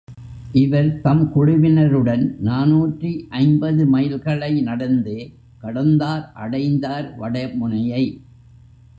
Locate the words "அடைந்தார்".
6.33-7.15